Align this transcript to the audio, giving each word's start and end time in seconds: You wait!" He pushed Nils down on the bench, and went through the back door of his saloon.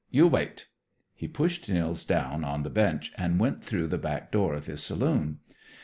You 0.09 0.25
wait!" 0.27 0.67
He 1.13 1.27
pushed 1.27 1.69
Nils 1.69 2.05
down 2.05 2.43
on 2.43 2.63
the 2.63 2.71
bench, 2.71 3.13
and 3.19 3.39
went 3.39 3.63
through 3.63 3.85
the 3.85 3.99
back 3.99 4.31
door 4.31 4.55
of 4.55 4.65
his 4.65 4.81
saloon. 4.81 5.41